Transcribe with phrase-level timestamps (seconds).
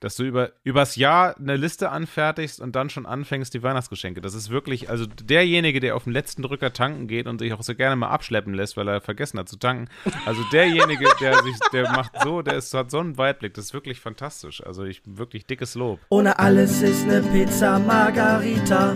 [0.00, 4.20] Dass du über, übers Jahr eine Liste anfertigst und dann schon anfängst, die Weihnachtsgeschenke.
[4.20, 7.62] Das ist wirklich, also derjenige, der auf den letzten Drücker tanken geht und sich auch
[7.62, 9.88] so gerne mal abschleppen lässt, weil er vergessen hat zu tanken.
[10.26, 13.54] Also derjenige, der sich, der macht so, der ist, hat so einen Weitblick.
[13.54, 14.62] Das ist wirklich fantastisch.
[14.64, 16.00] Also ich, wirklich dickes Lob.
[16.10, 18.94] Ohne alles ist eine Pizza Margarita.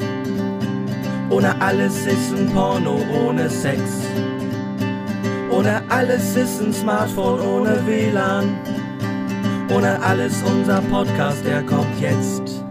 [1.30, 3.80] Ohne alles ist ein Porno ohne Sex.
[5.50, 8.79] Ohne alles ist ein Smartphone ohne WLAN.
[9.74, 12.64] Ohne alles unser Podcast, der kommt jetzt.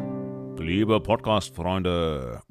[0.57, 2.41] Liebe Podcast-Freunde.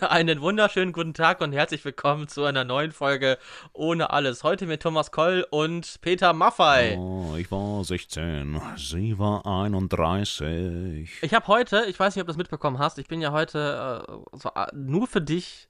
[0.00, 3.38] Einen wunderschönen guten Tag und herzlich willkommen zu einer neuen Folge
[3.72, 4.44] Ohne alles.
[4.44, 6.96] Heute mit Thomas Koll und Peter Maffei.
[6.98, 11.22] Oh, ich war 16, sie war 31.
[11.22, 14.04] Ich habe heute, ich weiß nicht, ob du das mitbekommen hast, ich bin ja heute
[14.06, 15.68] äh, so, äh, nur für dich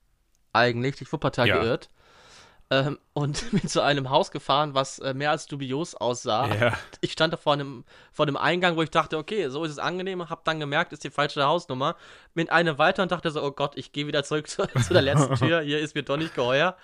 [0.53, 1.59] eigentlich durch Wuppertal Ja.
[1.59, 1.89] geirrt.
[2.71, 6.47] Ähm, und bin zu einem Haus gefahren, was äh, mehr als dubios aussah.
[6.53, 6.73] Ja.
[7.01, 9.79] Ich stand da vor einem, vor dem Eingang, wo ich dachte, okay, so ist es
[9.79, 11.95] angenehm, hab dann gemerkt, ist die falsche Hausnummer.
[12.33, 15.03] Bin eine weiter und dachte so, oh Gott, ich gehe wieder zurück zu, zu der
[15.03, 16.75] letzten Tür, hier ist mir doch nicht geheuer.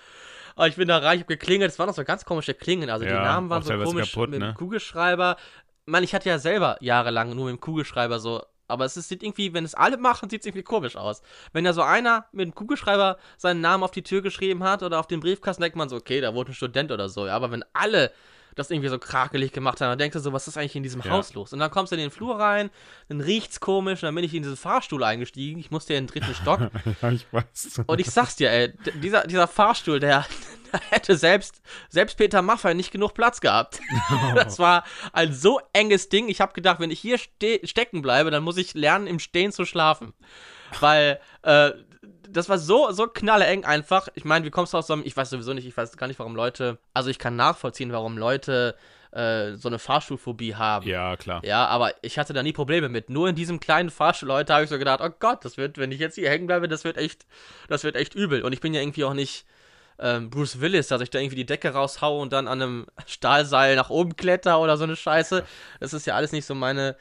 [0.55, 2.89] Aber ich bin da rein, ich hab geklingelt, es waren noch so ganz komische Klingen,
[2.89, 4.53] also die Ja, Namen waren auch so komisch kaputt, mit dem ne?
[4.53, 5.37] Kugelschreiber.
[5.85, 9.53] Man, ich hatte ja selber jahrelang nur mit dem Kugelschreiber so, aber es sieht irgendwie,
[9.53, 11.21] wenn es alle machen, sieht es irgendwie komisch aus.
[11.53, 14.99] Wenn da so einer mit dem Kugelschreiber seinen Namen auf die Tür geschrieben hat oder
[14.99, 17.27] auf den Briefkasten, denkt man so, okay, da wohnt ein Student oder so.
[17.27, 18.11] Ja, aber wenn alle
[18.55, 21.01] das irgendwie so krakelig gemacht haben, dann denkst du so, was ist eigentlich in diesem
[21.01, 21.11] Ja.
[21.11, 21.53] Haus los?
[21.53, 22.69] Und dann kommst du in den Flur rein,
[23.09, 25.59] dann riecht's komisch, und dann bin ich in diesen Fahrstuhl eingestiegen.
[25.59, 26.59] Ich musste ja in den dritten Stock.
[27.01, 27.81] ja, ich weiß.
[27.85, 30.25] Und ich sag's dir, ey, dieser, dieser Fahrstuhl, der,
[30.73, 33.79] der hätte selbst, selbst Peter Maffay nicht genug Platz gehabt.
[34.35, 36.29] Das war ein so enges Ding.
[36.29, 39.51] Ich habe gedacht, wenn ich hier ste stecken bleibe, dann muss ich lernen, im Stehen
[39.51, 40.13] zu schlafen.
[40.79, 41.71] Weil, äh,
[42.31, 44.07] das war so, so knalleeng einfach.
[44.15, 46.07] Ich meine, wie kommst du aus so einem, ich weiß sowieso nicht, ich weiß gar
[46.07, 48.75] nicht, warum Leute, also ich kann nachvollziehen, warum Leute
[49.11, 50.87] äh, so eine Fahrstuhlphobie haben.
[50.87, 51.43] Ja, klar.
[51.43, 53.09] Ja, aber ich hatte da nie Probleme mit.
[53.09, 55.91] Nur in diesem kleinen Fahrstuhl, Leute, habe ich so gedacht, oh Gott, das wird, wenn
[55.91, 57.25] ich jetzt hier hängen bleibe, das wird echt,
[57.67, 58.43] das wird echt übel.
[58.43, 59.45] Und ich bin ja irgendwie auch nicht
[59.99, 63.75] ähm, Bruce Willis, dass ich da irgendwie die Decke raushaue und dann an einem Stahlseil
[63.75, 65.43] nach oben kletter oder so eine Scheiße.
[65.79, 66.95] Das ist ja alles nicht so meine,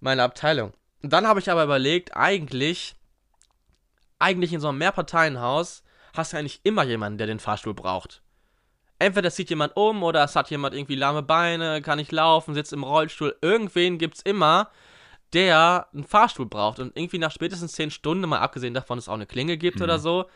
[0.00, 0.72] meine Abteilung.
[1.02, 2.94] Und dann habe ich aber überlegt, eigentlich,
[4.22, 5.82] eigentlich in so einem Mehrparteienhaus
[6.14, 8.22] hast du eigentlich immer jemanden, der den Fahrstuhl braucht.
[8.98, 12.54] Entweder es zieht jemand um oder es hat jemand irgendwie lahme Beine, kann nicht laufen,
[12.54, 13.36] sitzt im Rollstuhl.
[13.40, 14.70] Irgendwen gibt's immer,
[15.32, 16.78] der einen Fahrstuhl braucht.
[16.78, 19.80] Und irgendwie nach spätestens 10 Stunden, mal abgesehen davon, dass es auch eine Klingel gibt
[19.82, 20.26] oder so,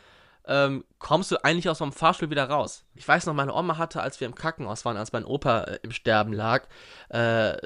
[0.48, 2.84] ähm, kommst du eigentlich aus so einem Fahrstuhl wieder raus.
[2.94, 5.78] Ich weiß noch, meine Oma hatte, als wir im Krankenhaus waren, als mein Opa äh,
[5.82, 6.66] im Sterben lag,
[7.08, 7.56] äh,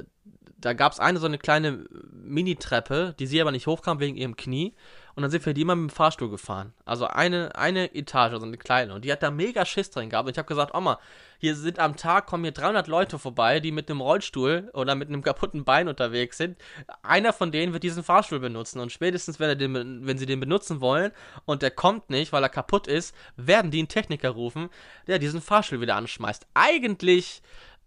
[0.58, 4.36] da gab es eine so eine kleine Mini-Treppe, die sie aber nicht hochkam wegen ihrem
[4.36, 4.74] Knie.
[5.14, 6.72] Und dann sind wir die immer mit dem Fahrstuhl gefahren.
[6.84, 8.94] Also eine, eine Etage, so eine kleine.
[8.94, 10.26] Und die hat da mega Schiss drin gehabt.
[10.26, 10.98] Und ich habe gesagt, Oma,
[11.38, 15.08] hier sind am Tag, kommen hier 300 Leute vorbei, die mit einem Rollstuhl oder mit
[15.08, 16.58] einem kaputten Bein unterwegs sind.
[17.02, 18.80] Einer von denen wird diesen Fahrstuhl benutzen.
[18.80, 21.12] Und spätestens, wenn, den, wenn sie den benutzen wollen
[21.46, 24.68] und der kommt nicht, weil er kaputt ist, werden die einen Techniker rufen,
[25.06, 26.46] der diesen Fahrstuhl wieder anschmeißt.
[26.54, 27.42] Eigentlich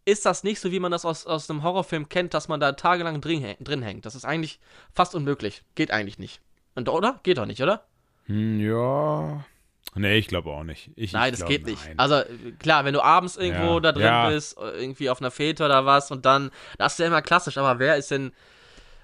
[0.05, 2.73] ist das nicht so, wie man das aus, aus einem Horrorfilm kennt, dass man da
[2.73, 4.05] tagelang drin, drin hängt.
[4.05, 4.59] Das ist eigentlich
[4.93, 5.63] fast unmöglich.
[5.75, 6.41] Geht eigentlich nicht.
[6.75, 7.19] Und, oder?
[7.23, 7.83] Geht doch nicht, oder?
[8.25, 9.45] Hm, ja.
[9.95, 10.89] Nee, ich glaube auch nicht.
[10.95, 11.85] Ich, Nein, ich das glaub, geht nicht.
[11.85, 11.99] nein.
[11.99, 12.23] Also
[12.57, 14.29] klar, wenn du abends irgendwo Ja, da drin ja.
[14.29, 17.77] bist, irgendwie auf einer Fete oder was und dann, das ist ja immer klassisch, aber
[17.79, 18.31] wer ist denn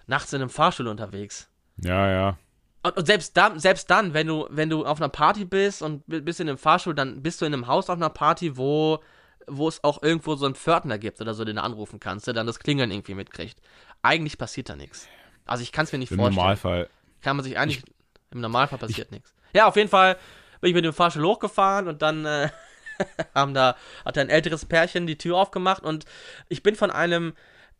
[0.08, 1.48] nachts in einem Fahrstuhl unterwegs?
[1.78, 2.38] Ja, ja.
[2.82, 6.04] Und, und selbst dann, selbst dann, wenn du, wenn du auf einer Party bist und
[6.08, 9.04] bi- bist in einem Fahrstuhl, dann bist du in einem Haus auf einer Party, wo,
[9.48, 12.34] wo es auch irgendwo so einen Pförtner gibt oder so, den du anrufen kannst, der
[12.34, 13.60] dann das Klingeln irgendwie mitkriegt.
[14.02, 15.08] Eigentlich passiert da nichts.
[15.46, 16.36] Also ich kann es mir nicht Im vorstellen.
[16.38, 16.90] Normalfall.
[17.22, 17.84] Kann man sich eigentlich.
[18.32, 19.34] Im Normalfall passiert nichts.
[19.54, 20.18] Ja, auf jeden Fall
[20.62, 22.50] bin ich mit dem Fahrstuhl hochgefahren und dann äh,
[23.36, 23.76] haben da,
[24.06, 26.06] hat ein älteres Pärchen die Tür aufgemacht und
[26.48, 27.34] ich bin von einem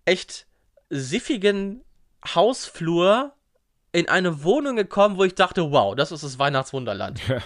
[0.06, 0.48] echt
[0.90, 1.84] siffigen
[2.26, 3.34] Hausflur
[3.92, 7.28] in eine Wohnung gekommen, wo ich dachte, wow, das ist das Weihnachtswunderland.
[7.28, 7.40] Ja.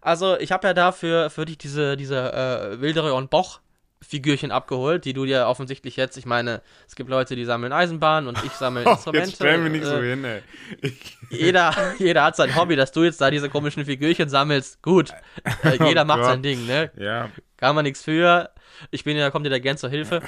[0.00, 3.60] Also, ich habe ja da für, für dich diese, diese äh, Wilderer und Boch
[4.04, 8.26] Figürchen abgeholt, die du dir offensichtlich jetzt, ich meine, es gibt Leute, die sammeln Eisenbahn
[8.26, 9.26] und ich sammle Instrumente.
[9.28, 10.42] Jetzt stellen wir nicht so äh, hin, ey.
[10.82, 14.82] Ich, jeder, jeder hat sein Hobby, dass du jetzt da diese komischen Figürchen sammelst.
[14.82, 15.10] Gut,
[15.64, 16.26] äh, jeder Oh macht Gott.
[16.30, 16.90] sein Ding, ne?
[16.96, 17.30] ja.
[17.56, 18.50] Kann man nichts für.
[18.90, 20.20] Ich bin ja, kommt dir da gern zur Hilfe.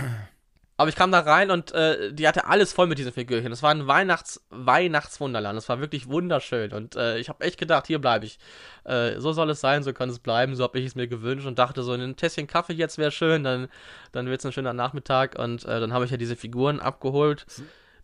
[0.79, 3.49] Aber ich kam da rein und äh, die hatte alles voll mit diesen Figürchen.
[3.51, 5.57] Das war ein Weihnachts Weihnachtswunderland.
[5.57, 6.73] Das war wirklich wunderschön.
[6.73, 8.39] Und äh, ich habe echt gedacht, hier bleibe ich.
[8.85, 10.55] Äh, so soll es sein, so kann es bleiben.
[10.55, 13.43] So habe ich es mir gewünscht und dachte, so ein Tässchen Kaffee jetzt wäre schön.
[13.43, 13.69] Dann,
[14.13, 15.39] dann wird es ein schöner Nachmittag.
[15.39, 17.47] Und äh, dann habe ich ja diese Figuren abgeholt.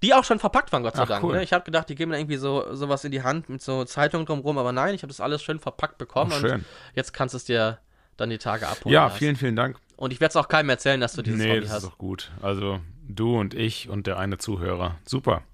[0.03, 1.23] Die auch schon verpackt waren, Gott sei Ach, Dank.
[1.25, 1.37] cool.
[1.37, 1.43] Ne?
[1.45, 4.27] Ich habe gedacht, die geben mir irgendwie so sowas in die Hand mit so Zeitungen
[4.27, 6.65] drumherum, aber nein, ich habe das alles schön verpackt bekommen Oh, und schön.
[6.95, 7.79] jetzt kannst du es dir
[8.17, 8.93] dann die Tage abholen.
[8.95, 9.19] Ja, lassen.
[9.19, 9.77] vielen, vielen Dank.
[10.03, 11.85] Und ich werde es auch keinem erzählen, dass du dieses Nee, Hobby das hast.
[11.85, 12.33] ist doch gut.
[12.43, 14.99] Also, Du und ich und der eine Zuhörer.
[15.05, 15.45] Super.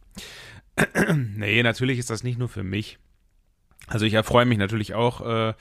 [1.14, 2.98] nee, natürlich ist das nicht nur für mich.
[3.88, 5.52] Also ich erfreue mich natürlich auch, äh,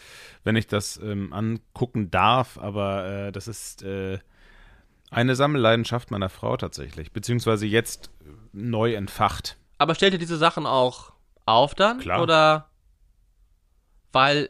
[0.46, 4.20] wenn ich das ähm, angucken darf, aber äh, das ist äh,
[5.12, 8.10] eine Sammelleidenschaft meiner Frau tatsächlich, beziehungsweise jetzt
[8.54, 9.58] neu entfacht.
[9.80, 11.12] Aber stellt ihr diese Sachen auch
[11.46, 12.00] auf dann?
[12.00, 12.22] Klar.
[12.22, 12.70] Oder
[14.14, 14.50] weil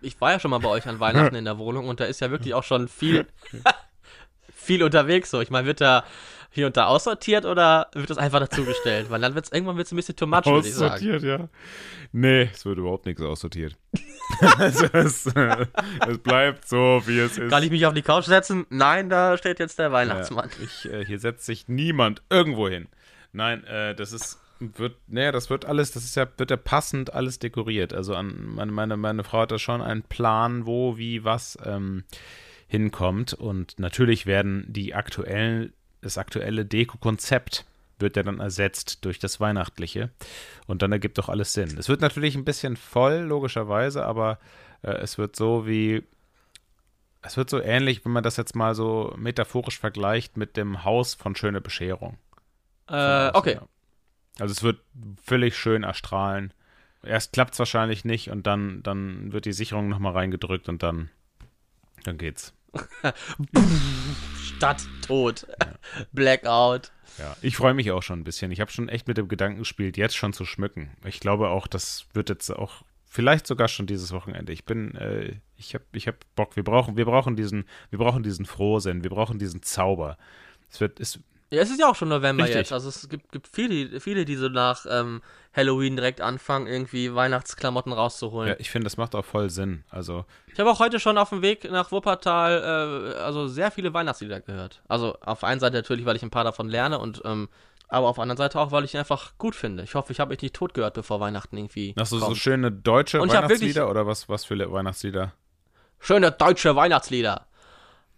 [0.00, 2.20] ich war ja schon mal bei euch an Weihnachten in der Wohnung und da ist
[2.20, 3.26] ja wirklich auch schon viel,
[4.54, 5.40] viel unterwegs so.
[5.40, 6.04] Ich meine, wird da
[6.56, 9.10] hier und da aussortiert oder wird das einfach dazugestellt?
[9.10, 10.94] Weil dann wird es irgendwann wird's ein bisschen too much, würde ich sagen.
[10.94, 11.48] Aussortiert, ja.
[12.12, 13.76] Nee, es wird überhaupt nichts aussortiert.
[14.58, 15.66] also es, äh,
[16.08, 17.50] es bleibt so, wie es ist.
[17.50, 18.66] Kann ich mich auf die Couch setzen?
[18.70, 20.48] Nein, da steht jetzt der Weihnachtsmann.
[20.58, 22.88] Ja, ich, äh, hier setzt sich niemand irgendwo hin.
[23.32, 27.12] Nein, äh, das ist wird, naja, das wird alles, das ist ja, wird ja passend
[27.12, 27.92] alles dekoriert.
[27.92, 32.04] Also an meine, meine, meine Frau hat da schon einen Plan, wo, wie, was ähm,
[32.66, 33.34] hinkommt.
[33.34, 37.64] Und natürlich werden die aktuellen, das aktuelle Deko-Konzept
[37.98, 40.10] wird ja dann ersetzt durch das Weihnachtliche.
[40.66, 41.76] Und dann ergibt doch alles Sinn.
[41.78, 44.38] Es wird natürlich ein bisschen voll, logischerweise, aber
[44.82, 46.02] äh, es wird so wie.
[47.22, 51.14] Es wird so ähnlich, wenn man das jetzt mal so metaphorisch vergleicht mit dem Haus
[51.14, 52.18] von Schöne Bescherung.
[52.88, 53.58] Äh, okay.
[54.38, 54.80] Also es wird
[55.22, 56.52] völlig schön erstrahlen.
[57.02, 61.10] Erst klappt es wahrscheinlich nicht und dann, dann wird die Sicherung nochmal reingedrückt und dann,
[62.04, 62.52] dann geht's.
[64.42, 65.46] Stadt tot.
[66.12, 66.90] Blackout.
[67.18, 68.50] Ja, ich freue mich auch schon ein bisschen.
[68.50, 70.90] Ich habe schon echt mit dem Gedanken gespielt, jetzt schon zu schmücken.
[71.04, 74.52] Ich glaube auch, das wird jetzt auch vielleicht sogar schon dieses Wochenende.
[74.52, 76.56] Ich bin, äh, ich habe, ich habe Bock.
[76.56, 79.02] Wir brauchen, wir brauchen diesen, wir brauchen diesen Frohsinn.
[79.02, 80.18] Wir brauchen diesen Zauber.
[80.70, 81.20] Es wird, es,
[81.50, 82.58] Ja, es ist ja auch schon November Richtig.
[82.58, 82.72] jetzt.
[82.72, 85.22] Also es gibt, gibt viele, viele, die so nach ähm,
[85.54, 88.48] Halloween direkt anfangen, irgendwie Weihnachtsklamotten rauszuholen.
[88.48, 89.84] ja, ich finde, das macht auch voll Sinn.
[89.88, 93.94] Also Ich habe auch heute schon auf dem Weg nach Wuppertal äh, also sehr viele
[93.94, 94.82] Weihnachtslieder gehört.
[94.88, 97.48] Also auf der einen Seite natürlich, weil ich ein paar davon lerne und ähm,
[97.88, 99.84] aber auf der anderen Seite auch, weil ich ihn einfach gut finde.
[99.84, 102.36] Ich hoffe, ich habe mich nicht tot gehört, bevor Weihnachten irgendwie Hast du so kommt.
[102.38, 105.32] schöne deutsche Und Weihnachtslieder oder was, was für Weihnachtslieder?
[106.00, 107.46] Schöne deutsche Weihnachtslieder.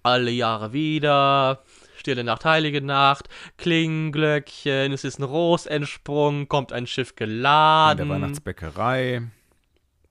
[0.02, 1.62] Alle Jahre wieder.
[1.98, 3.28] Stille Nacht, Heilige Nacht.
[3.56, 4.92] Klingenglöckchen.
[4.92, 6.48] Es ist ein Ros entsprungen.
[6.48, 8.08] Kommt ein Schiff In der geladen.
[8.08, 9.22] Weihnachtsbäckerei.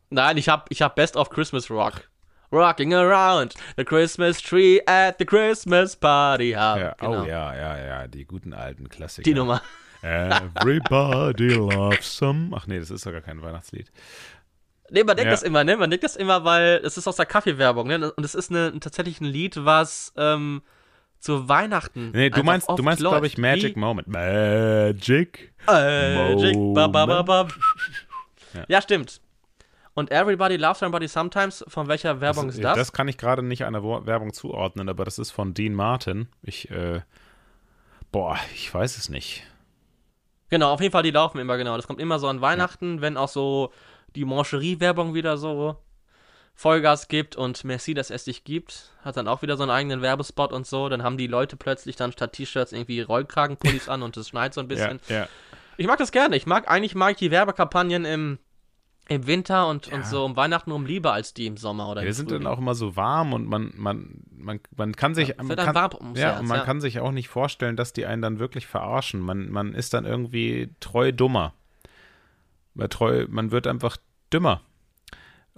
[0.10, 2.10] Nein, ich hab, ich hab Best of Christmas Rock.
[2.52, 6.52] Rocking around the Christmas tree at the Christmas party.
[6.52, 7.24] Ja, Ja, genau.
[7.24, 9.24] Oh ja, ja, ja, die guten alten Klassiker.
[9.24, 9.62] Die Nummer.
[10.02, 12.52] Everybody loves some.
[12.56, 13.92] Ach nee, das ist sogar kein Weihnachtslied.
[14.90, 15.32] Nee, man denkt Ja.
[15.32, 15.76] das immer, ne?
[15.76, 18.12] Man denkt das immer, weil es ist aus der Kaffeewerbung, ne?
[18.14, 20.62] Und es ist eine, tatsächlich ein Lied, was ähm,
[21.20, 22.12] zu Weihnachten.
[22.12, 23.38] Nee, du meinst, du meinst, glaube ich.
[23.38, 24.08] Magic Wie- Moment.
[24.08, 25.54] Magic.
[25.66, 26.56] Magic.
[26.74, 27.48] Ba, ba, ba, ba.
[28.54, 28.64] Ja.
[28.68, 29.22] Ja, stimmt.
[29.94, 32.78] Und Everybody Loves Somebody Sometimes, von welcher Werbung ist das?
[32.78, 36.28] Das kann ich gerade nicht einer Werbung zuordnen, aber das ist von Dean Martin.
[36.44, 37.02] Ich, äh,
[38.12, 39.44] boah, ich weiß es nicht.
[40.50, 41.76] Genau, auf jeden Fall, die laufen immer genau.
[41.76, 43.72] Das kommt immer so an Weihnachten, wenn auch so
[44.16, 45.78] die Mancherie-Werbung wieder so
[46.60, 48.92] Vollgas gibt und Merci, dass es dich gibt.
[49.06, 50.90] Hat dann auch wieder so einen eigenen Werbespot und so.
[50.90, 54.62] Dann haben die Leute plötzlich dann statt T-Shirts irgendwie Rollkragenpullis an und es schneit so
[54.62, 55.00] ein bisschen.
[55.08, 55.28] Ja, ja.
[55.78, 56.36] Ich mag das gerne.
[56.36, 58.40] Ich mag, eigentlich mag ich die Werbekampagnen im,
[59.08, 59.98] im Winter und, Ja.
[59.98, 62.46] und so um Weihnachten rum lieber als die im Sommer oder im sind Frühling.
[62.46, 65.76] dann auch immer so warm und man, man, man, man kann sich, Ja, man kann,
[65.76, 69.20] warm ja, man kann sich auch nicht vorstellen, dass die einen dann wirklich verarschen.
[69.20, 71.54] Man, man ist dann irgendwie treu dummer.
[72.74, 73.98] Weil treu, man wird einfach
[74.34, 74.62] dümmer.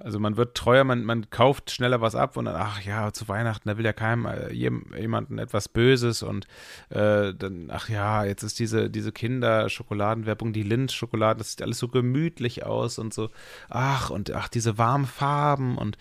[0.01, 3.27] Also man wird treuer, man, man kauft schneller was ab und dann, ach ja, zu
[3.27, 6.47] Weihnachten, da will ja keinem äh, jem- jemanden etwas Böses und
[6.89, 11.87] äh, dann, ach ja, jetzt ist diese, diese Kinderschokoladenwerbung, die Lindt-Schokolade, das sieht alles so
[11.89, 13.29] gemütlich aus und so,
[13.69, 15.97] ach, und ach, diese warmen Farben und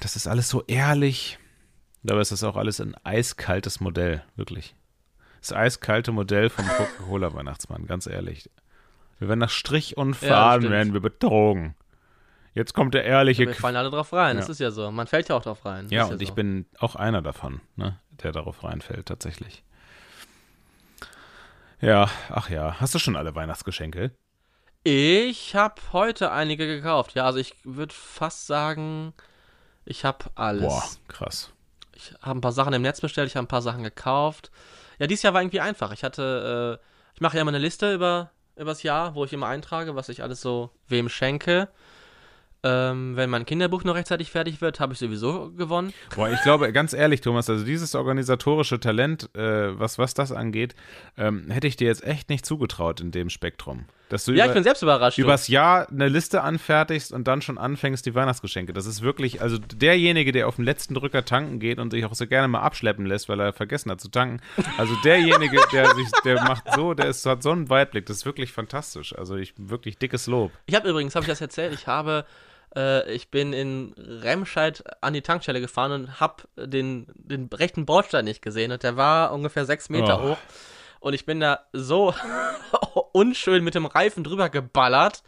[0.00, 1.38] das ist alles so ehrlich.
[2.02, 4.74] Dabei ist das auch alles ein eiskaltes Modell, wirklich.
[5.40, 8.48] Das eiskalte Modell vom Coca-Cola-Weihnachtsmann, ganz ehrlich.
[9.18, 10.72] Wir werden nach Strich und Ja, Faden stimmt.
[10.74, 11.74] werden wir betrogen.
[12.56, 14.52] Jetzt kommt der ehrliche Wir fallen alle drauf rein, das Ja.
[14.52, 14.90] ist ja so.
[14.90, 15.88] Man fällt ja auch drauf rein.
[15.90, 16.34] Ja, und ich so.
[16.34, 19.62] bin auch einer davon, ne, der darauf reinfällt, tatsächlich.
[21.82, 22.80] Ja, ach ja.
[22.80, 24.12] Hast du schon alle Weihnachtsgeschenke?
[24.84, 27.14] Ich habe heute einige gekauft.
[27.14, 29.12] Ja, also ich würde fast sagen,
[29.84, 30.62] ich habe alles.
[30.62, 31.52] Boah, krass.
[31.94, 34.50] Ich habe ein paar Sachen im Netz bestellt, ich habe ein paar Sachen gekauft.
[34.98, 35.92] Ja, dieses Jahr war irgendwie einfach.
[35.92, 39.48] Ich hatte, äh, ich mache ja immer eine Liste über übers Jahr, wo ich immer
[39.48, 41.68] eintrage, was ich alles so wem schenke.
[42.66, 45.92] Ähm, wenn mein Kinderbuch noch rechtzeitig fertig wird, habe ich sowieso gewonnen.
[46.16, 50.74] Boah, ich glaube, ganz ehrlich, Thomas, also dieses organisatorische Talent, äh, was, was das angeht,
[51.16, 53.84] ähm, hätte ich dir jetzt echt nicht zugetraut in dem Spektrum.
[54.08, 55.18] Dass du Ja, über, ich bin selbst überrascht.
[55.18, 55.22] du.
[55.22, 58.72] übers Jahr eine Liste anfertigst und dann schon anfängst, die Weihnachtsgeschenke.
[58.72, 62.14] Das ist wirklich, also derjenige, der auf den letzten Drücker tanken geht und sich auch
[62.14, 64.40] so gerne mal abschleppen lässt, weil er vergessen hat zu tanken.
[64.78, 68.06] Also derjenige, der sich, der macht so, der ist, hat so einen Weitblick.
[68.06, 69.16] Das ist wirklich fantastisch.
[69.16, 70.52] Also ich wirklich dickes Lob.
[70.66, 72.24] Ich habe übrigens, habe ich das erzählt, ich habe,
[72.74, 78.24] äh, ich bin in Remscheid an die Tankstelle gefahren und habe den, den rechten Bordstein
[78.24, 80.28] nicht gesehen und der war ungefähr sechs Meter Oh.
[80.30, 80.38] hoch
[81.00, 82.14] und ich bin da so
[83.12, 85.22] unschön mit dem Reifen drüber geballert,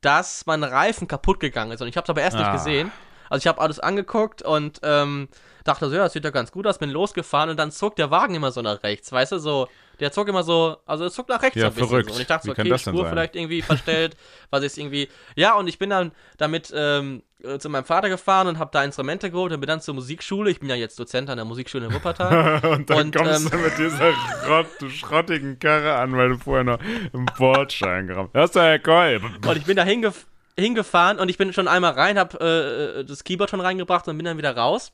[0.00, 2.40] dass mein Reifen kaputt gegangen ist und ich habe es aber erst Ah.
[2.40, 2.92] nicht gesehen.
[3.30, 5.28] Also ich habe alles angeguckt und ähm,
[5.64, 8.10] dachte so, ja, das sieht ja ganz gut aus, bin losgefahren und dann zog der
[8.10, 9.68] Wagen immer so nach rechts, weißt du, so,
[9.98, 12.08] der zog immer so, also es zog nach rechts Ja, so ein bisschen verrückt.
[12.10, 12.14] so.
[12.14, 13.10] Und ich dachte so, Wie okay, Spur sein?
[13.10, 14.16] vielleicht irgendwie verstellt,
[14.50, 18.46] was ist irgendwie, ja, und ich bin dann damit ähm, äh, zu meinem Vater gefahren
[18.46, 21.28] und habe da Instrumente geholt und bin dann zur Musikschule, ich bin ja jetzt Dozent
[21.30, 22.60] an der Musikschule in Wuppertal.
[22.70, 24.12] Und dann Und, kommst ähm, du mit dieser
[24.44, 26.78] Schrott, schrottigen Karre an, weil du vorher noch
[27.12, 28.40] im Bordschein gerammt hast.
[28.40, 29.22] Das ist ja Herr Kolb.
[29.46, 30.26] Und ich bin da hingef
[30.58, 34.24] hingefahren und ich bin schon einmal rein, hab äh, das Keyboard schon reingebracht und bin
[34.24, 34.92] dann wieder raus,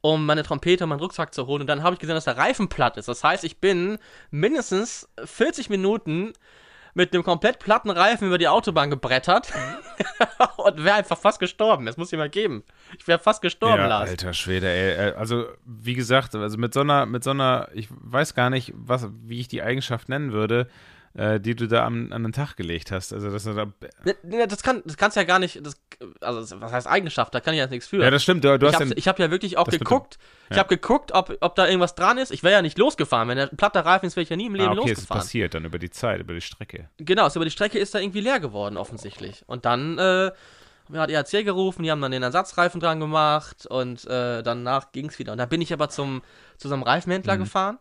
[0.00, 1.62] um meine Trompete und meinen Rucksack zu holen.
[1.62, 3.08] Und dann habe ich gesehen, dass der Reifen platt ist.
[3.08, 3.98] Das heißt, ich bin
[4.30, 6.32] mindestens 40 Minuten
[6.92, 9.52] mit einem komplett platten Reifen über die Autobahn gebrettert
[10.56, 11.86] und wäre einfach fast gestorben.
[11.86, 12.64] Das muss ich mal geben.
[12.98, 14.10] Ich wäre fast gestorben, Ja, Lars.
[14.10, 15.10] alter Schwede, ey.
[15.10, 18.72] Äh, Also, wie gesagt, also mit so einer, mit so einer, ich weiß gar nicht,
[18.74, 20.68] was, wie ich die Eigenschaft nennen würde, äh,
[21.12, 23.12] die du da am, an den Tag gelegt hast.
[23.12, 23.52] Also, das, ja,
[24.04, 25.74] Ne, ne, Das, kann, das kannst ja gar nicht, das,
[26.20, 28.08] also was heißt Eigenschaft, da kann ich jetzt nichts für.
[28.10, 28.44] das stimmt.
[28.44, 30.18] Du, du ich habe hab ja wirklich auch mit dem- geguckt.
[30.50, 30.62] Ich ja.
[30.62, 32.30] habe geguckt, ob, ob da irgendwas dran ist.
[32.30, 33.28] Ich wäre ja nicht losgefahren.
[33.28, 34.90] Wenn der ein platter Reifen ist, wäre ich ja nie im Leben ah, okay, es
[34.92, 35.20] ist losgefahren.
[35.22, 36.88] passiert dann über die Zeit, über die Strecke.
[36.98, 39.42] Genau, ist über die Strecke ist da irgendwie leer geworden, offensichtlich.
[39.48, 40.30] Und dann äh,
[40.94, 45.18] hat ERC gerufen, die haben dann den Ersatzreifen dran gemacht und äh, danach ging es
[45.18, 45.32] wieder.
[45.32, 46.22] Und da bin ich aber zum,
[46.56, 47.40] zu so einem Reifenhändler Mhm.
[47.40, 47.78] gefahren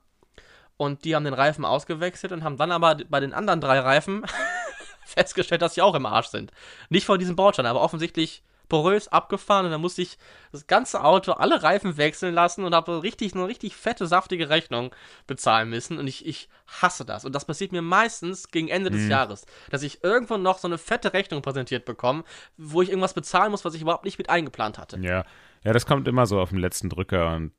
[0.80, 4.26] und die haben den Reifen ausgewechselt und haben dann aber bei den anderen drei Reifen
[5.06, 6.52] festgestellt, dass sie auch im Arsch sind.
[6.88, 10.18] Nicht vor diesem Bordstein, aber offensichtlich porös abgefahren und dann musste ich
[10.54, 14.96] das ganze Auto, alle Reifen wechseln lassen und habe richtig, eine richtig fette, saftige Rechnung
[15.28, 17.26] bezahlen müssen und ich, ich hasse das.
[17.26, 20.78] Und das passiert mir meistens gegen Ende des Jahres, dass ich irgendwo noch so eine
[20.78, 22.24] fette Rechnung präsentiert bekomme,
[22.58, 24.98] wo ich irgendwas bezahlen muss, was ich überhaupt nicht mit eingeplant hatte.
[25.00, 25.26] Ja.
[25.64, 27.52] ja, das kommt immer so auf den letzten Drücker und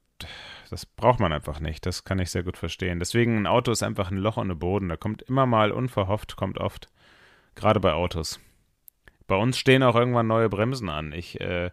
[0.71, 1.85] das braucht man einfach nicht.
[1.87, 2.99] Das kann ich sehr gut verstehen.
[2.99, 4.89] Deswegen, ein Auto ist einfach ein Loch ohne Boden.
[4.89, 6.89] Da kommt immer mal unverhofft, kommt oft.
[7.55, 8.41] Gerade bei Autos.
[9.27, 11.13] Bei uns stehen auch irgendwann neue Bremsen an.
[11.13, 11.71] Ich, äh,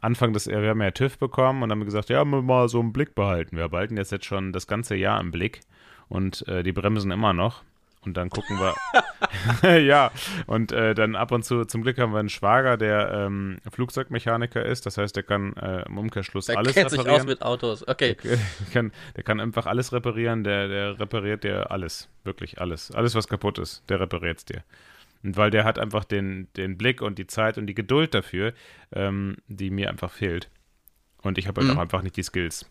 [0.00, 3.14] Anfang des, wir haben ja TÜV bekommen und haben gesagt, ja, mal so einen Blick
[3.14, 3.56] behalten.
[3.56, 5.60] Wir behalten jetzt, jetzt schon das ganze Jahr im Blick
[6.08, 7.62] und äh, die Bremsen immer noch.
[8.06, 9.80] Und dann gucken wir.
[9.80, 10.12] ja,
[10.46, 14.64] und äh, dann ab und zu, zum Glück haben wir einen Schwager, der ähm, Flugzeugmechaniker
[14.64, 14.86] ist.
[14.86, 17.22] Das heißt, der kann äh, im Umkehrschluss Der alles kennt sich reparieren.
[17.22, 17.86] aus mit Autos.
[17.86, 18.16] Okay.
[18.22, 18.38] der,
[18.72, 20.44] kann, der kann einfach alles reparieren.
[20.44, 22.08] Der, der repariert dir alles.
[22.24, 22.92] Wirklich alles.
[22.92, 24.62] Alles, was kaputt ist, der repariert es dir.
[25.24, 28.52] Und weil der hat einfach den, den Blick und die Zeit und die Geduld dafür,
[28.92, 30.48] ähm, die mir einfach fehlt.
[31.22, 31.76] Und ich habe halt Mhm.
[31.78, 32.70] auch einfach nicht die Skills.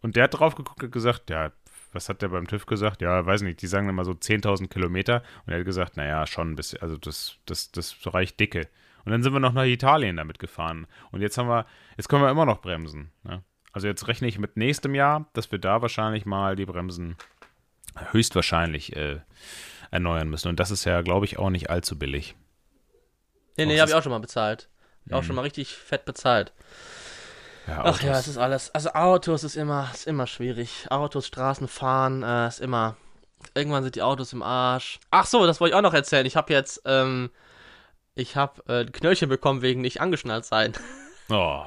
[0.00, 1.52] Und der hat drauf geguckt und gesagt, ja,
[1.92, 3.02] was hat der beim TÜV gesagt?
[3.02, 5.22] Ja, weiß nicht, die sagen immer so 10.000 Kilometer.
[5.46, 8.68] Und er hat gesagt, naja, schon ein bisschen, also das, das, das reicht dicke.
[9.04, 10.86] Und dann sind wir noch nach Italien damit gefahren.
[11.10, 13.10] Und jetzt haben wir, jetzt können wir immer noch bremsen.
[13.24, 13.42] Ne?
[13.72, 17.16] Also jetzt rechne ich mit nächstem Jahr, dass wir da wahrscheinlich mal die Bremsen
[18.12, 19.20] höchstwahrscheinlich äh,
[19.90, 20.48] erneuern müssen.
[20.48, 22.36] Und das ist ja, glaube ich, auch nicht allzu billig.
[23.56, 24.68] Nee, nee, habe ich auch schon mal bezahlt.
[25.10, 26.52] Auch schon mal richtig fett bezahlt.
[27.66, 28.74] Ja, Ach ja, es ist alles.
[28.74, 30.86] Also Autos ist immer, ist immer schwierig.
[30.90, 32.96] Autos, Straßen fahren, äh, ist immer.
[33.54, 35.00] Irgendwann sind die Autos im Arsch.
[35.10, 36.26] Ach so, das wollte ich auch noch erzählen.
[36.26, 37.30] Ich habe jetzt, ähm,
[38.14, 40.72] ich habe äh, Knöllchen bekommen wegen nicht angeschnallt sein.
[41.30, 41.62] Oh,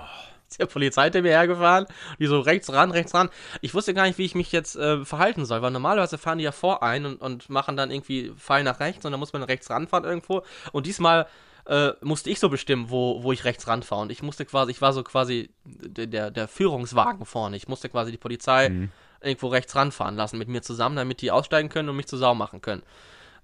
[0.47, 1.87] Ist der Polizei hinter mir hergefahren,
[2.19, 3.29] die so rechts ran, rechts ran.
[3.61, 6.43] Ich wusste gar nicht, wie ich mich jetzt äh, verhalten soll, weil normalerweise fahren die
[6.43, 9.41] ja vor ein und, und machen dann irgendwie Pfeil nach rechts und dann muss man
[9.41, 10.43] rechts ranfahren irgendwo.
[10.71, 11.25] Und diesmal
[11.67, 14.01] äh, musste ich so bestimmen, wo, wo ich rechts ranfahre.
[14.01, 17.57] Und ich musste quasi, ich war so quasi der, der, Führungswagen vorne.
[17.57, 18.89] Ich musste quasi die Polizei
[19.21, 22.35] irgendwo rechts ranfahren lassen mit mir zusammen, damit die aussteigen können und mich zur Sau
[22.35, 22.83] machen können.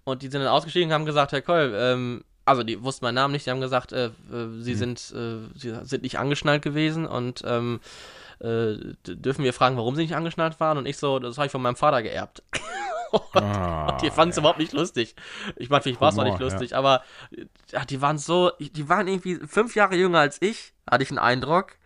[0.03, 3.15] Und die sind dann ausgestiegen und haben gesagt, Herr Koll, ähm, also die wussten meinen
[3.15, 4.11] Namen nicht, die haben gesagt, äh, äh,
[4.59, 7.79] sie sind, äh, sie sind nicht angeschnallt gewesen und ähm,
[8.39, 10.77] äh, dürfen wir fragen, warum sie nicht angeschnallt waren?
[10.77, 12.41] Und ich so, das habe ich von meinem Vater geerbt.
[13.33, 15.15] Ah, Die fanden es überhaupt nicht lustig.
[15.55, 16.53] Ich meine, vielleicht war es auch nicht Humor, ja.
[16.53, 17.03] lustig, aber
[17.71, 21.19] ja, die waren so, die waren irgendwie fünf Jahre jünger als ich, hatte ich einen
[21.19, 21.77] Eindruck.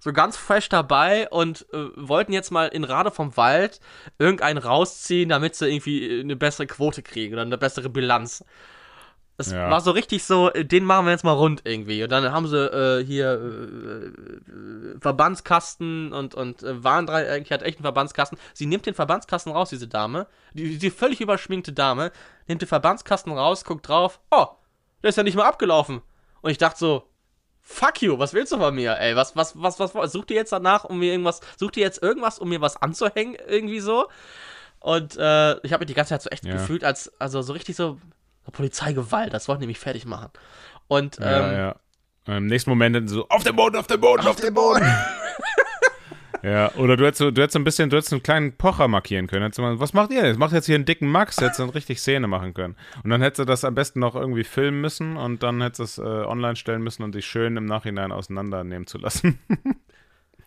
[0.00, 3.78] So ganz fresh dabei und äh, wollten jetzt mal in Rade vom Wald
[4.18, 8.44] irgendeinen rausziehen, damit sie irgendwie äh, eine bessere Quote kriegen oder eine bessere Bilanz.
[9.38, 9.70] Das Ja.
[9.70, 12.02] war so richtig so, äh, den machen wir jetzt mal rund irgendwie.
[12.02, 17.78] Und dann haben sie äh, hier äh, äh, Verbandskasten und, und äh, Warndreieck, hat echt
[17.78, 18.38] einen Verbandskasten.
[18.54, 22.12] Sie nimmt den Verbandskasten raus, diese Dame, die, die völlig überschminkte Dame,
[22.46, 24.46] nimmt den Verbandskasten raus, guckt drauf, oh,
[25.02, 26.02] der ist ja nicht mal abgelaufen.
[26.42, 27.08] Und ich dachte so,
[27.60, 29.16] fuck you, was willst du von mir, ey?
[29.16, 32.02] Was, was, was, was, was sucht ihr jetzt danach, um mir irgendwas, sucht ihr jetzt
[32.02, 34.06] irgendwas, um mir was anzuhängen, irgendwie so?
[34.80, 36.52] Und äh, ich habe mich die ganze Zeit so echt Ja.
[36.52, 37.98] gefühlt, als, also so richtig so
[38.50, 40.30] Polizeigewalt, das wollten die mich fertig machen.
[40.88, 41.76] Und, ähm, Ja, ja.
[42.36, 44.86] Im nächsten Moment dann so, auf den Boden, auf den Boden, auf, den Boden.
[46.42, 49.26] ja, oder du hättest, so, du hättest ein bisschen, du hättest einen kleinen Pocher markieren
[49.26, 49.42] können.
[49.42, 50.38] Hättest du mal, was macht ihr denn?
[50.38, 52.76] Macht jetzt hier einen dicken Max, hättest du dann richtig Szene machen können.
[53.02, 55.82] Und dann hättest du das am besten noch irgendwie filmen müssen und dann hättest du
[55.82, 59.38] es äh, online stellen müssen und dich schön im Nachhinein auseinandernehmen zu lassen.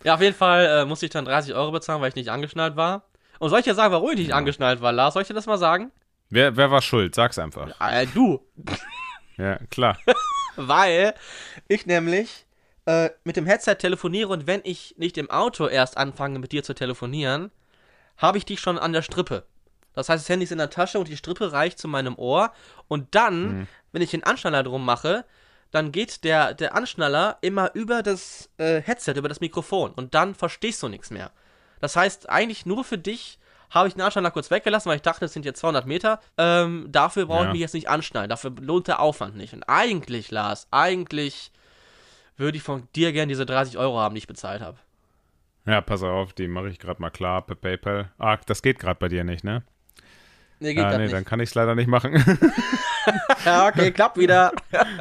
[0.03, 2.75] Ja, auf jeden Fall äh, musste ich dann 30 Euro bezahlen, weil ich nicht angeschnallt
[2.75, 3.05] war.
[3.39, 5.15] Und soll ich dir sagen, warum ich nicht angeschnallt war, Lars?
[5.15, 5.91] Soll ich dir das mal sagen?
[6.29, 7.15] Wer, wer war schuld?
[7.15, 7.79] Sag's einfach.
[7.79, 8.41] Äh, du.
[9.37, 9.97] Ja, klar.
[10.55, 11.13] Weil
[11.67, 12.45] ich nämlich
[12.85, 16.63] äh, mit dem Headset telefoniere und wenn ich nicht im Auto erst anfange, mit dir
[16.63, 17.51] zu telefonieren,
[18.15, 19.45] habe ich dich schon an der Strippe.
[19.93, 22.51] Das heißt, das Handy ist in der Tasche und die Strippe reicht zu meinem Ohr.
[22.87, 25.25] Und dann, wenn ich den Anschnaller drum mache,
[25.71, 29.91] dann geht der, der Anschnaller immer über das äh, Headset, über das Mikrofon.
[29.91, 31.31] Und dann verstehst du nichts mehr.
[31.81, 33.39] Das heißt, eigentlich nur für dich
[33.71, 36.19] habe ich den Anschnaller kurz weggelassen, weil ich dachte, es sind jetzt 200 Meter.
[36.37, 37.51] Ähm, dafür brauche ich Ja.
[37.51, 38.29] mich jetzt nicht anschnallen.
[38.29, 39.53] Dafür lohnt der Aufwand nicht.
[39.53, 41.51] Und eigentlich, Lars, eigentlich
[42.37, 44.77] würde ich von dir gern diese 30 Euro haben, die ich bezahlt habe.
[45.65, 48.11] Ja, pass auf, die mache ich gerade mal klar per PayPal.
[48.19, 49.63] Ah, das geht gerade bei dir nicht, ne?
[50.59, 51.13] Nee, geht ah, grad nee, nicht.
[51.13, 52.23] dann kann ich es leider nicht machen.
[53.45, 54.51] Ja, okay, klappt wieder.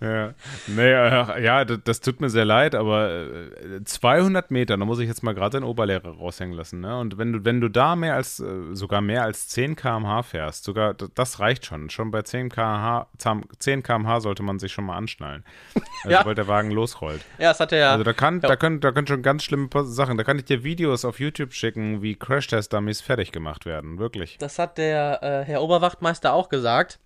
[0.00, 0.34] Ja,
[0.66, 4.98] nee, äh, ja, das, das tut mir sehr leid, aber äh, 200 Meter, da muss
[4.98, 6.98] ich jetzt mal gerade den Oberlehrer raushängen lassen, ne?
[6.98, 10.64] Und wenn du, wenn du da mehr als, äh, sogar mehr als 10 km/h fährst,
[10.64, 11.88] sogar, das reicht schon.
[11.88, 15.44] Schon bei 10 km/h, zam- 10 km/h sollte man sich schon mal anschnallen.
[16.04, 16.18] Also, Ja.
[16.18, 17.20] sobald der Wagen losrollt.
[17.38, 17.90] Ja, das hat er ja.
[17.92, 18.48] Also da kann, Ja.
[18.48, 20.18] da können, da können schon ganz schlimme Sachen.
[20.18, 24.00] Da kann ich dir Videos auf YouTube schicken, wie Crash-Test-Dummies fertig gemacht werden.
[24.00, 24.36] Wirklich.
[24.38, 26.98] Das hat der äh, Herr Oberwachtmeister auch gesagt.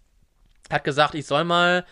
[0.71, 1.85] Hat gesagt, ich soll mal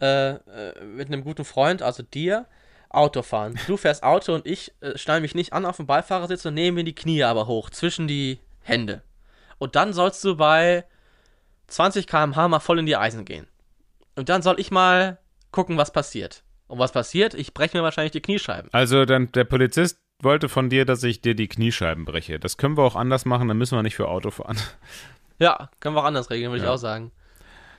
[0.00, 2.46] äh, äh, mit einem guten Freund, also dir,
[2.90, 3.58] Auto fahren.
[3.66, 6.76] Du fährst Auto und ich äh, schnall mich nicht an auf den Beifahrersitz und nehme
[6.76, 9.02] mir die Knie aber hoch, zwischen die Hände.
[9.58, 10.84] Und dann sollst du bei
[11.68, 13.46] 20 km/h mal voll in die Eisen gehen.
[14.16, 15.18] Und dann soll ich mal
[15.50, 16.42] gucken, was passiert.
[16.68, 17.34] Und was passiert?
[17.34, 18.70] Ich breche mir wahrscheinlich die Kniescheiben.
[18.72, 22.38] Also dann der Polizist wollte von dir, dass ich dir die Kniescheiben breche.
[22.38, 24.56] Das können wir auch anders machen, dann müssen wir nicht für Auto fahren.
[25.38, 26.70] Ja, können wir auch anders regeln, würde Ja.
[26.70, 27.12] ich auch sagen.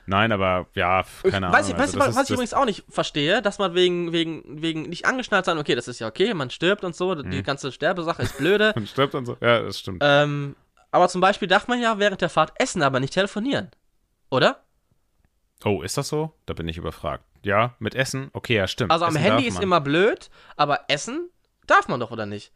[0.06, 1.70] Nein, aber ja, keine Weiß Ahnung.
[1.70, 4.62] ich, weißt du, also was, ist- ich übrigens auch nicht verstehe, dass man wegen, wegen,
[4.62, 7.30] wegen nicht angeschnallt sein, okay, das ist ja okay, man stirbt und so, Mhm.
[7.32, 8.72] die ganze Sterbesache ist blöde.
[8.76, 9.36] das stirbt und so.
[9.40, 10.00] Ja, das stimmt.
[10.06, 10.54] ähm,
[10.92, 13.72] aber zum Beispiel darf man ja während der Fahrt essen, aber nicht telefonieren.
[14.30, 14.62] Oder?
[15.64, 16.32] Oh, ist das so?
[16.46, 17.24] Da bin ich überfragt.
[17.42, 18.30] Ja, mit Essen?
[18.34, 18.92] Okay, ja, stimmt.
[18.92, 19.62] Also am Essen Handy ist man.
[19.64, 21.28] immer blöd, aber essen
[21.70, 22.52] darf man doch, oder nicht?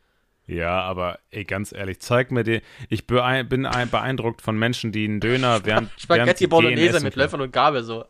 [0.46, 2.62] Ja, aber ey, ganz ehrlich, zeig mir die.
[2.88, 5.90] Ich bin ein- beeindruckt von Menschen, die einen Döner während.
[6.00, 7.22] Spaghetti Bolognese mit können.
[7.24, 8.04] Löffel und Gabel so.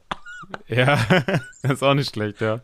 [0.67, 0.97] Ja,
[1.63, 2.61] das ist auch nicht schlecht, ja.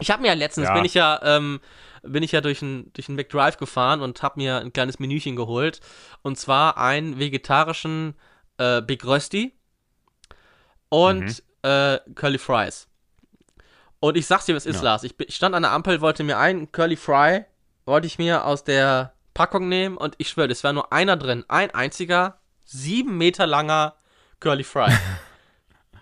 [0.00, 0.74] Ich habe mir ja letztens, Ja.
[0.74, 1.60] bin ich ja, ähm,
[2.02, 5.34] bin ich ja durch einen durch einen McDrive gefahren und habe mir ein kleines Menüchen
[5.36, 5.80] geholt.
[6.22, 8.14] Und zwar einen vegetarischen
[8.58, 9.52] äh, Big Rösti
[10.88, 11.68] und Mhm.
[11.68, 12.87] äh, Curly Fries.
[14.00, 14.82] Und ich sag's dir, was ist, Ja.
[14.82, 15.04] Lars.
[15.04, 17.44] Ich, ich stand an der Ampel, wollte mir einen Curly Fry,
[17.84, 21.44] wollte ich mir aus der Packung nehmen und ich schwöre, es war nur einer drin.
[21.48, 23.94] Ein einziger, sieben Meter langer
[24.40, 24.92] Curly Fry.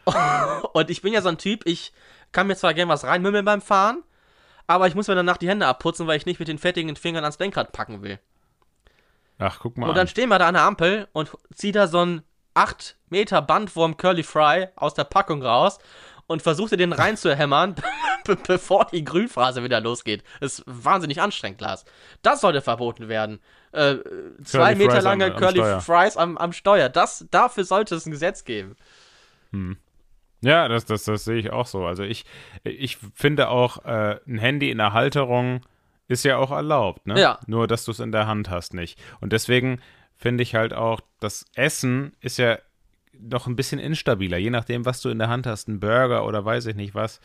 [0.72, 1.92] und ich bin ja so ein Typ, ich
[2.32, 4.02] kann mir zwar gerne was reinmümmeln beim Fahren,
[4.66, 7.24] aber ich muss mir danach die Hände abputzen, weil ich nicht mit den fettigen Fingern
[7.24, 8.18] ans Lenkrad packen will.
[9.38, 9.88] Ach, guck mal.
[9.88, 10.08] Und dann an.
[10.08, 12.22] stehen wir da an der Ampel und zieh da so ein
[12.54, 15.78] 8 Meter Bandwurm Curly Fry aus der Packung raus
[16.26, 17.74] und versuchte den reinzuhämmern,
[18.24, 20.24] be bevor die Grünphase wieder losgeht.
[20.40, 21.84] Das ist wahnsinnig anstrengend, Lars.
[22.22, 23.40] Das sollte verboten werden.
[23.72, 23.96] Äh,
[24.44, 25.80] zwei Curly Meter Fries lange am- am Curly Steuer.
[25.80, 26.88] Fries am, am Steuer.
[26.88, 28.76] Das, dafür sollte es ein Gesetz geben.
[30.42, 31.86] Ja, das, das, das sehe ich auch so.
[31.86, 32.24] Also ich,
[32.64, 35.60] ich finde auch, äh, ein Handy in der Halterung
[36.08, 37.18] ist ja auch erlaubt, ne?
[37.20, 37.40] Ja.
[37.46, 38.98] Nur, dass du es in der Hand hast, nicht.
[39.20, 39.80] Und deswegen
[40.16, 42.58] finde ich halt auch, das Essen ist ja
[43.20, 46.44] noch ein bisschen instabiler, je nachdem, was du in der Hand hast, ein Burger oder
[46.44, 47.20] weiß ich nicht was.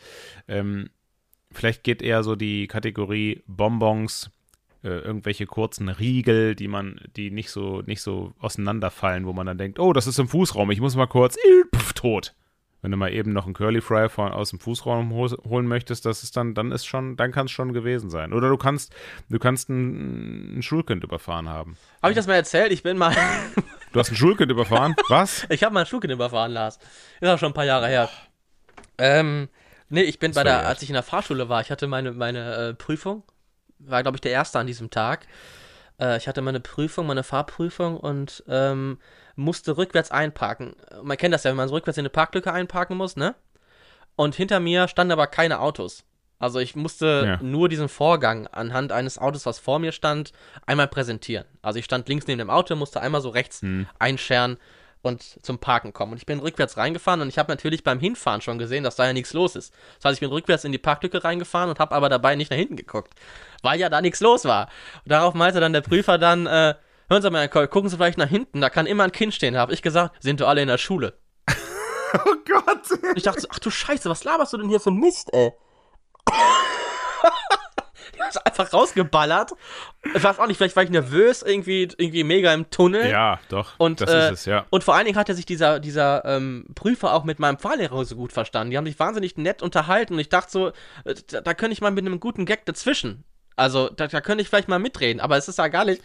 [0.48, 0.90] Ähm,
[1.50, 4.30] vielleicht geht eher so die Kategorie Bonbons,
[4.84, 9.58] äh, irgendwelche kurzen Riegel, die man, die nicht so, nicht so auseinanderfallen, wo man dann
[9.58, 11.36] denkt, oh, das ist im Fußraum, ich muss mal kurz,
[11.74, 12.34] pff, tot.
[12.82, 16.24] Wenn du mal eben noch einen Curly Fry von, aus dem Fußraum holen möchtest, das
[16.24, 18.32] ist dann, dann ist schon, dann kann es schon gewesen sein.
[18.32, 18.92] Oder du kannst,
[19.30, 21.76] du kannst ein, ein Schulkind überfahren haben.
[22.02, 22.72] Habe ich das mal erzählt?
[22.72, 23.14] Ich bin mal
[23.92, 24.96] Du hast ein Schulkind überfahren?
[25.08, 25.46] Was?
[25.50, 26.78] Ich habe mein Schulkind überfahren, Lars.
[27.20, 28.08] Ist auch schon ein paar Jahre her.
[28.96, 29.48] Ähm,
[29.90, 32.12] nee, ich bin Das bei der, als ich in der Fahrschule war, ich hatte meine,
[32.12, 33.22] meine äh, Prüfung.
[33.78, 35.26] War, glaube ich, der erste an diesem Tag.
[36.00, 38.98] Äh, ich hatte meine Prüfung, meine Fahrprüfung und ähm,
[39.36, 40.74] musste rückwärts einparken.
[41.02, 43.34] Man kennt das ja, wenn man so rückwärts in eine Parklücke einparken muss, ne?
[44.16, 46.04] Und hinter mir standen aber keine Autos.
[46.42, 47.42] Also ich musste Ja.
[47.46, 50.32] nur diesen Vorgang anhand eines Autos, was vor mir stand,
[50.66, 51.44] einmal präsentieren.
[51.62, 53.86] Also ich stand links neben dem Auto, musste einmal so rechts Hm.
[54.00, 54.56] einscheren
[55.02, 56.12] und zum Parken kommen.
[56.12, 59.06] Und ich bin rückwärts reingefahren und ich habe natürlich beim Hinfahren schon gesehen, dass da
[59.06, 59.72] ja nichts los ist.
[59.98, 62.58] Das heißt, ich bin rückwärts in die Parklücke reingefahren und habe aber dabei nicht nach
[62.58, 63.12] hinten geguckt,
[63.62, 64.68] weil ja da nichts los war.
[65.04, 66.74] Und darauf meinte dann der Prüfer dann, äh,
[67.08, 69.54] hören Sie mal, gucken Sie vielleicht nach hinten, da kann immer ein Kind stehen.
[69.54, 71.14] Da habe ich gesagt, sind doch alle in der Schule.
[72.26, 72.98] Oh Gott.
[73.14, 75.52] Ich dachte ach du Scheiße, was laberst du denn hier für Mist, ey?
[78.14, 79.52] Die hat einfach rausgeballert.
[80.14, 83.08] Ich weiß auch nicht, vielleicht war ich nervös, irgendwie, irgendwie mega im Tunnel.
[83.10, 83.72] Ja, doch.
[83.78, 84.66] Und, das äh, ist es, ja.
[84.70, 88.16] Und vor allen Dingen hatte sich dieser, dieser ähm, Prüfer auch mit meinem Fahrlehrer so
[88.16, 88.70] gut verstanden.
[88.70, 90.68] Die haben sich wahnsinnig nett unterhalten und ich dachte so,
[91.04, 93.24] äh, da, da könnte ich mal mit einem guten Gag dazwischen.
[93.54, 96.02] Also, da, da könnte ich vielleicht mal mitreden, aber es ist ja gar nicht.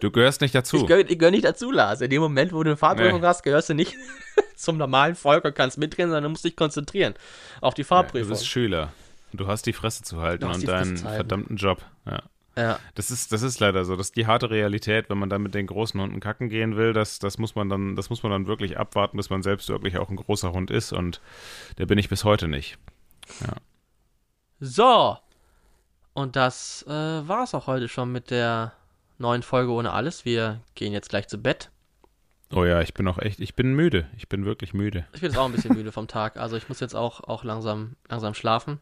[0.00, 0.76] Du gehörst nicht dazu.
[0.76, 2.02] Ich gehöre ich gehör nicht dazu, Lars.
[2.02, 3.26] In dem Moment, wo du eine Fahrprüfung Nee.
[3.26, 3.94] hast, gehörst du nicht
[4.54, 7.14] zum normalen Volk und kannst mitreden, sondern du musst dich konzentrieren
[7.62, 8.28] auf die du Fahrprüfung.
[8.28, 8.92] bist Schüler.
[9.32, 11.84] Du hast die Fresse zu halten und deinen verdammten Job.
[12.06, 12.22] Ja.
[12.56, 12.78] ja.
[12.94, 13.96] Das ist, das ist leider so.
[13.96, 16.92] Das ist die harte Realität, wenn man dann mit den großen Hunden kacken gehen will.
[16.92, 19.98] Das, das muss man dann, das muss man dann wirklich abwarten, bis man selbst wirklich
[19.98, 20.92] auch ein großer Hund ist.
[20.92, 21.20] Und
[21.78, 22.78] der bin ich bis heute nicht.
[24.58, 25.16] So.
[26.12, 28.72] Und das äh, war es auch heute schon mit der
[29.18, 30.24] neuen Folge ohne alles.
[30.24, 31.70] Wir gehen jetzt gleich zu Bett.
[32.52, 34.08] Oh ja, ich bin auch echt, ich bin müde.
[34.16, 35.06] Ich bin wirklich müde.
[35.12, 36.36] Ich bin jetzt auch ein bisschen müde vom Tag.
[36.36, 38.80] Also ich muss jetzt auch, auch langsam, langsam schlafen.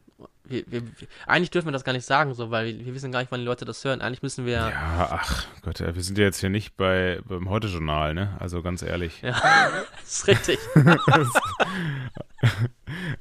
[0.49, 0.83] Wir, wir,
[1.27, 3.47] eigentlich dürfen wir das gar nicht sagen, so, weil wir, wissen gar nicht, wann die
[3.47, 4.01] Leute das hören.
[4.01, 4.55] Eigentlich müssen wir.
[4.55, 8.37] Ja, ach Gott, ja, wir sind ja jetzt hier nicht bei beim Heute-Journal, ne?
[8.41, 9.21] Also ganz ehrlich.
[9.23, 9.33] Ja,
[10.01, 10.59] das ist richtig.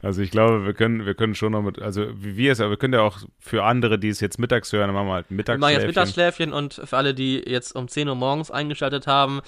[0.02, 2.72] Also ich glaube, wir können, wir können schon noch mit, also wie wir es, aber
[2.72, 5.32] wir können ja auch für andere, die es jetzt mittags hören, dann machen wir halt
[5.32, 6.50] ein Wir machen jetzt Mittagsschläfchen.
[6.50, 9.42] Mittagsschläfchen und für alle, die jetzt um 10 Uhr morgens eingeschaltet haben,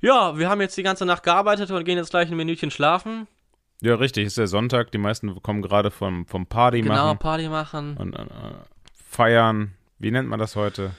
[0.00, 3.26] ja, wir haben jetzt die ganze Nacht gearbeitet und gehen jetzt gleich ein Minütchen schlafen.
[3.82, 4.90] Ja, richtig, ist der Sonntag.
[4.92, 7.96] Die meisten kommen gerade vom, vom Party Genau, machen Party machen.
[7.96, 8.26] und äh,
[9.08, 9.72] feiern.
[9.98, 10.92] Wie nennt man das heute?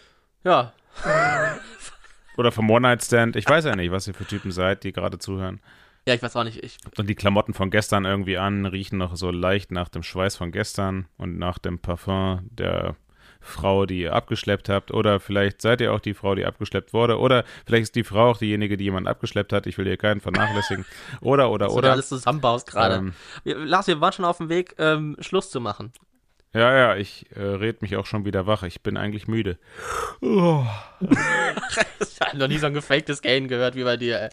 [0.43, 0.73] Ja,
[2.37, 3.35] Oder vom One-Night-Stand.
[3.35, 5.59] Ich weiß ja nicht, was ihr für Typen seid, die gerade zuhören.
[6.07, 6.63] ja, ich weiß auch nicht.
[6.63, 10.35] Ich, Und die Klamotten von gestern irgendwie an, riechen noch so leicht nach dem Schweiß
[10.37, 12.95] von gestern und nach dem Parfum der
[13.41, 14.91] Frau, die ihr abgeschleppt habt.
[14.91, 17.19] Oder vielleicht seid ihr auch die Frau, die abgeschleppt wurde.
[17.19, 19.67] Oder vielleicht ist die Frau auch diejenige, die jemand abgeschleppt hat.
[19.67, 20.85] Ich will hier keinen vernachlässigen.
[21.21, 21.91] Oder, oder, dass du da oder.
[21.93, 22.95] alles zusammenbaust gerade.
[22.95, 25.91] Ähm, Lars, wir waren schon auf dem Weg, ähm, Schluss zu machen.
[26.53, 28.63] ja, ja, ich äh, red mich auch schon wieder wach.
[28.63, 29.57] Ich bin eigentlich müde.
[31.99, 34.29] Ich habe noch nie so ein gefaktes Gain gehört wie bei dir, ey.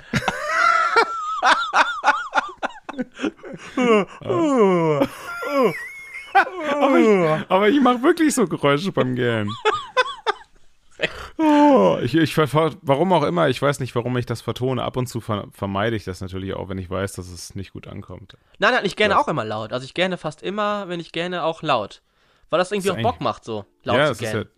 [6.73, 9.51] Aber ich, aber ich mache wirklich so Geräusche beim Gähnen.
[11.41, 14.83] Oh, ich, ich, warum auch immer, ich weiß nicht, warum ich das vertone.
[14.83, 17.73] Ab und zu ver vermeide ich das natürlich auch, wenn ich weiß, dass es nicht
[17.73, 18.37] gut ankommt.
[18.59, 19.23] Nein, nein, ich gähne Was?
[19.23, 19.73] auch immer laut.
[19.73, 22.03] Also ich gähne fast immer, wenn ich gähne, auch laut.
[22.51, 24.49] Weil das irgendwie Das auch Bock macht, so laut ja, zu gähnen.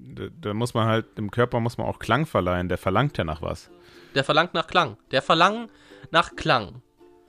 [0.00, 3.16] ja, da, da muss man halt, im Körper muss man auch Klang verleihen, der verlangt
[3.16, 3.70] ja nach was.
[4.16, 4.96] Der verlangt nach Klang.
[5.12, 5.70] Der verlangt
[6.10, 6.82] nach Klang.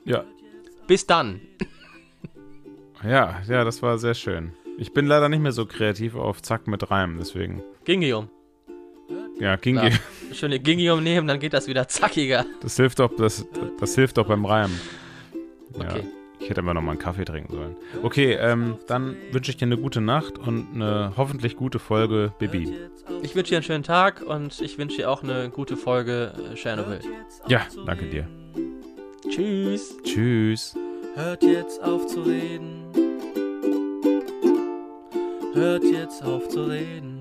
[0.06, 0.24] Ja,
[0.88, 1.42] Bis dann.
[3.08, 4.52] Ja, ja, das war sehr schön.
[4.78, 7.64] Ich bin leider nicht mehr so kreativ auf Zack mit Reimen, deswegen.
[7.86, 8.30] Gingium.
[9.40, 9.92] Ja, ging Klar.
[10.34, 12.46] Schöne Gingium nehmen, dann geht das wieder zackiger.
[12.62, 13.46] Das hilft doch, das,
[13.80, 14.80] das hilft doch beim Reimen.
[15.78, 16.04] Ja, Okay.
[16.40, 17.76] ich hätte immer noch mal einen Kaffee trinken sollen.
[18.02, 22.74] Okay, ähm, dann wünsche ich dir eine gute Nacht und eine hoffentlich gute Folge Bibi.
[23.22, 26.56] Ich wünsche dir einen schönen Tag und ich wünsche dir auch eine gute Folge äh,
[26.56, 27.00] Chernobyl.
[27.48, 28.28] Ja, danke dir.
[29.30, 29.98] Tschüss.
[30.04, 30.76] Tschüss.
[31.16, 32.92] Hört jetzt auf zu reden.
[35.54, 37.15] Hört jetzt auf zu reden.